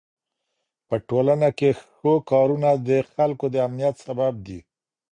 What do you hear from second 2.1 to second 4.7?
کارونه د خلکو د امنيت سبب دي.